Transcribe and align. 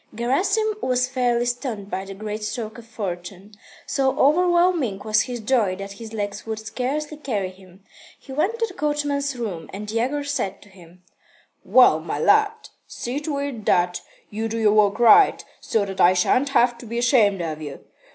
Gerasim 0.15 0.77
was 0.81 1.07
fairly 1.07 1.45
stunned 1.45 1.91
by 1.91 2.05
the 2.05 2.15
great 2.15 2.41
stroke 2.41 2.79
of 2.79 2.87
fortune. 2.87 3.51
So 3.85 4.17
overwhelming 4.19 4.97
was 5.05 5.21
his 5.21 5.39
joy 5.39 5.75
that 5.75 5.91
his 5.91 6.11
legs 6.11 6.43
would 6.43 6.57
scarcely 6.57 7.17
carry 7.17 7.51
him. 7.51 7.83
He 8.19 8.31
went 8.33 8.57
to 8.57 8.65
the 8.65 8.73
coachman's 8.73 9.35
room, 9.37 9.69
and 9.71 9.91
Yegor 9.91 10.23
said 10.23 10.59
to 10.63 10.69
him: 10.69 11.03
"Well, 11.63 11.99
my 11.99 12.17
lad, 12.17 12.69
see 12.87 13.19
to 13.19 13.37
it 13.37 13.63
that 13.67 14.01
you 14.31 14.47
do 14.49 14.57
your 14.57 14.73
work 14.73 14.97
right, 14.97 15.45
so 15.59 15.85
that 15.85 16.01
I 16.01 16.15
shan't 16.15 16.49
have 16.49 16.79
to 16.79 16.87
be 16.87 16.97
ashamed 16.97 17.43
of 17.43 17.61
you. 17.61 17.85